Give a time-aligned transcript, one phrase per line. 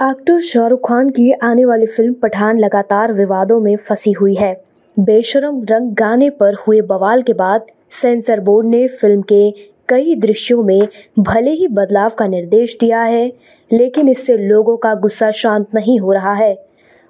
[0.00, 4.52] Actor Shahrukh Khan की आने वाली फ़िल्म पठान लगातार विवादों में फंसी हुई है।
[4.96, 9.50] बेशरम रंग गाने पर हुए बवाल के बाद सेंसर बोर्ड ने फ़िल्म के
[9.88, 10.88] कई दृश्यों में
[11.18, 13.32] भले ही बदलाव का निर्देश दिया है,
[13.70, 16.54] लेकिन इससे लोगों का गुस्सा शांत नहीं हो रहा है।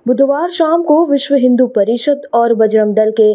[0.06, 3.32] बुधवार शाम को विश्व हिंदू परिषद और बजरंग दल के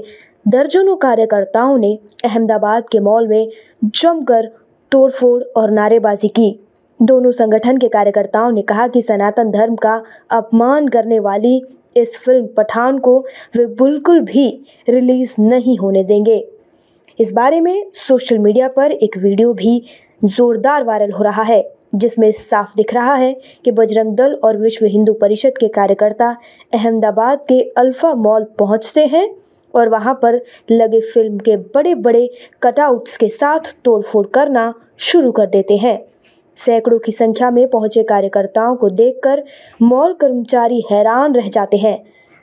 [0.48, 3.48] दर्जनों कार्यकर्ताओं ने अहमदाबाद के मॉल में
[3.84, 4.52] जमकर
[4.92, 6.60] तोड़फोड़ और नारेबाजी की।
[7.02, 9.94] दोनों संगठन के कार्यकर्ताओं ने कहा कि सनातन धर्म का
[10.32, 11.62] अपमान करने वाली
[11.96, 13.18] इस फ़िल्म पठान को
[13.56, 14.48] वे बिल्कुल भी
[14.90, 16.38] रिलीज़ नहीं होने देंगे।
[17.20, 19.82] इस बारे में सोशल मीडिया पर एक वीडियो भी
[20.22, 21.64] जोरदार वायरल हो रहा है,
[21.96, 23.34] जिसमें साफ़ दिख रहा है
[23.66, 26.36] कि बजरंग दल और विश्व हिंदू परिषद के कार्यकर्ता
[26.74, 29.28] अहमदाबाद के अल्फ़ा मॉल पहुँचते हैं
[29.74, 32.30] और वहाँ पर लगे फ़िल्म के बड़े बड़े
[32.64, 36.00] कटआउट्स के साथ तोड़फोड़ करना शुरू कर देते हैं।
[36.66, 39.44] सैकड़ों की संख्या में पहुँचे कार्यकर्ताओं को देखकर
[39.82, 41.98] मॉल कर्मचारी हैरान रह जाते हैं।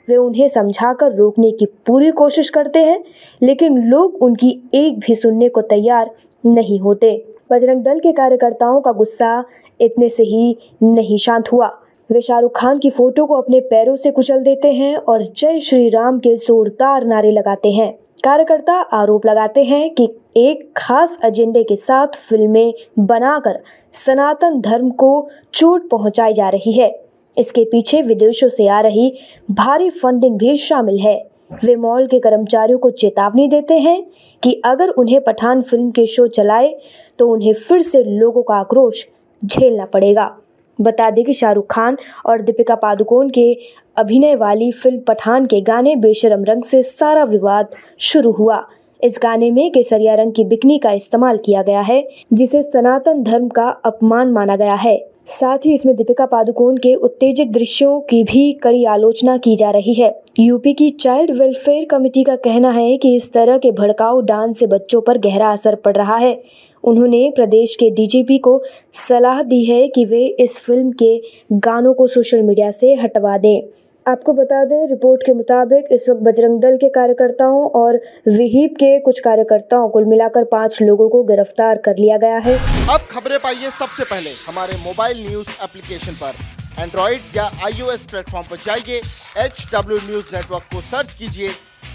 [0.07, 3.03] वे उन्हें समझाकर रोकने की पूरी कोशिश करते हैं,
[3.41, 6.11] लेकिन लोग उनकी एक भी सुनने को तैयार
[6.45, 7.11] नहीं होते।
[7.51, 9.43] बजरंग दल के कार्यकर्ताओं का गुस्सा
[9.81, 11.67] इतने से ही नहीं शांत हुआ।
[12.09, 15.89] वे शाहरुख खान की फ़ोटो को अपने पैरों से कुचल देते हैं और जय श्री
[15.89, 21.75] राम के जोरदार नारे लगाते हैं। कार्यकर्ता आरोप लगाते हैं कि एक खास एजेंडे के
[21.75, 23.59] साथ फ़िल्में बनाकर
[23.95, 26.89] सनातन धर्म को चोट पहुंचाई जा रही है।
[27.37, 29.11] इसके पीछे विदेशों से आ रही
[29.51, 31.17] भारी फंडिंग भी शामिल है।
[31.63, 34.03] वे मॉल के कर्मचारियों को चेतावनी देते हैं
[34.43, 36.75] कि अगर उन्हें पठान फ़िल्म के शो चलाए
[37.19, 39.05] तो उन्हें फिर से लोगों का आक्रोश
[39.41, 40.35] झेलना पड़ेगा।
[40.81, 43.57] बता दें कि शाहरुख खान और दीपिका पादुकोण के
[43.97, 47.67] अभिनय वाली फ़िल्म पठान के गाने बेशरम रंग से सारा विवाद
[47.99, 48.65] शुरू हुआ।
[49.03, 53.47] इस गाने में केसरिया रंग की बिकनी का इस्तेमाल किया गया है, जिसे सनातन धर्म
[53.47, 58.51] का अपमान माना गया है। साथ ही इसमें दीपिका पादुकोण के उत्तेजक दृश्यों की भी
[58.53, 63.15] कड़ी आलोचना की जा रही है। यूपी की चाइल्ड वेलफेयर कमेटी का कहना है कि
[63.15, 66.43] इस तरह के भड़काऊ डांस से बच्चों पर गहरा असर पड़ रहा है।
[66.83, 68.61] उन्होंने प्रदेश के डीजीपी को
[68.97, 71.17] सलाह दी है कि वे इस फ़िल्म के
[71.59, 73.61] गानों को सोशल मीडिया से हटवा दें।
[74.05, 78.99] आपको बता दें, रिपोर्ट के मुताबिक इस वक्त बजरंग दल के कार्यकर्ताओं और विहिप के
[78.99, 82.55] कुछ कार्यकर्ताओं, कुल मिलाकर पाँच लोगों को गिरफ़्तार कर लिया गया है।
[82.89, 88.57] अब खबरें पाइए सबसे पहले। हमारे मोबाइल न्यूज़ एप्लीकेशन पर। एंड्रॉइड या आईओएस प्लेटफॉर्म पर
[88.65, 89.01] जाइए
[89.45, 91.49] एच डब्ल्यू न्यूज़ नेटवर्क को सर्च कीजिए,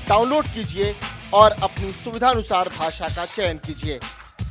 [0.09, 0.93] डाउनलोड कीजिए
[1.35, 3.99] और अपनी सुविधानुसार भाषा का चयन कीजिए।